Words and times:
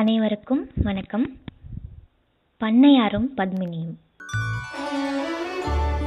அனைவருக்கும் 0.00 0.70
வணக்கம். 0.82 1.24
பண்ணையாரும் 2.60 3.28
பத்மினியும். 3.36 3.94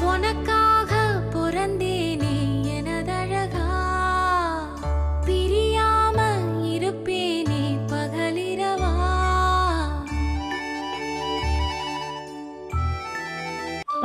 உனக்காக 0.10 0.92
பிறந்தேனே 1.34 2.36
எனதழகா. 2.76 3.66
பிரியாம 5.26 6.18
இருப்பேனே 6.74 7.64
பகலிரவா. 7.94 8.94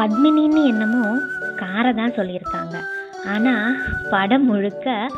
பத்மினின்னு 0.01 0.65
என்னமோ 0.67 1.05
காரை 1.57 1.95
தான் 1.95 2.17
சொல்லியிருக்காங்க. 2.21 2.77
ஆனால் 3.35 3.77
படம் 4.11 4.45
முழுக்க 4.45 5.11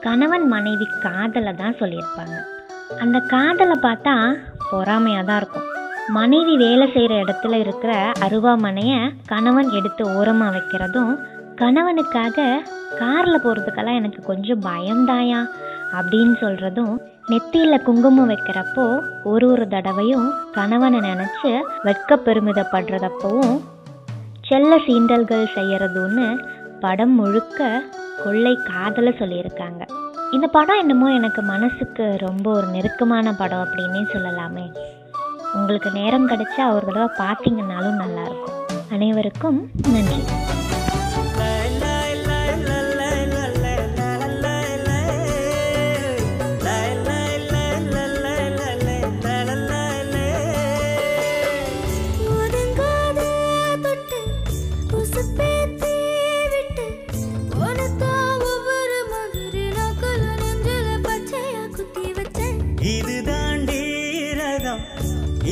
கணவன் 0.00 0.48
மனைவி 0.48 0.88
காதலை 1.00 1.54
தான் 1.54 1.78
சொல்லியிருப்பாங்க. 1.80 2.38
அந்த 2.98 3.18
காதலை 3.18 3.76
பார்த்தா 3.82 4.36
பொறாமையாக 4.70 5.24
தான் 5.24 5.36
இருக்கும். 5.36 5.62
மனைவி 6.08 6.56
வேலை 6.56 6.90
செய்கிற 6.92 7.14
இடத்துல 7.14 7.52
இருக்கிற 7.52 8.12
அருவாமனையை 8.20 9.12
கணவன் 9.26 9.70
எடுத்து 9.70 10.14
ஓரமாக 10.14 10.58
வைக்கிறதும் 10.58 11.18
கணவனுக்காக 11.56 12.62
காரில் 12.98 13.42
போகிறதுக்கெல்லாம் 13.44 13.94
எனக்கு 13.94 14.22
கொஞ்சம் 14.22 14.62
பயம்தாயா? 14.62 15.46
அப்படின்னு 15.92 16.34
சொல்கிறதும் 16.40 16.96
நெத்தியில் 17.26 17.82
குங்குமம் 17.82 18.30
வைக்கிறப்போ 18.30 19.00
ஒரு 19.24 19.50
ஒரு 19.50 19.68
தடவையும் 19.68 20.32
கணவனை 20.52 21.00
நினச்சி 21.00 21.60
வெட்க 21.82 22.16
பெருமிதப்படுறதப்பவும் 22.16 23.60
செல்ல 24.42 24.76
சீண்டல்கள் 24.76 25.46
செய்கிறதுன்னு 25.54 26.44
படம் 26.80 27.14
முழுக்க 27.14 27.82
கொள்ளை 28.24 28.58
காதலை 28.64 29.14
சொல்லியிருக்காங்க. 29.18 29.82
இந்த 30.32 30.46
படம் 30.46 30.78
என்னமோ 30.78 31.12
எனக்கு 31.12 31.42
மனசுக்கு 31.42 32.16
ரொம்ப 32.18 32.52
ஒரு 32.52 32.66
நெருக்கமான 32.66 33.32
படம் 33.32 33.62
அப்படின்னே 33.64 34.02
சொல்லலாமே. 34.12 34.66
உங்களுக்கு 35.54 35.90
நேரம் 35.90 36.28
கிடைச்சா 36.28 36.72
ஒரு 36.72 36.86
தடவை 36.86 37.08
பார்த்தீங்கன்னாலும் 37.18 38.00
நல்லாயிருக்கும் 38.02 38.58
அனைவருக்கும் 38.90 39.70
நன்றி. 39.92 40.22
வச்சேன் 62.82 63.78
ரகம் 64.38 64.82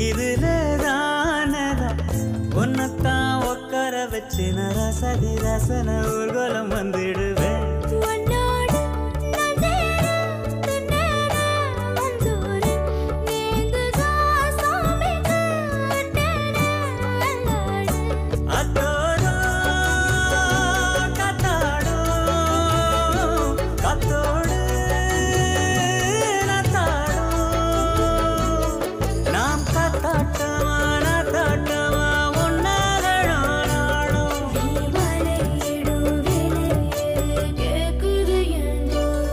இதுல 0.02 0.44
தானதம் 0.76 2.00
உன்னத்தான் 2.54 3.42
உட்கார 3.44 3.94
வச்சு 4.06 4.46
ரசதி 4.78 5.32
ரசன 5.44 5.88
ஊர்க 6.12 6.38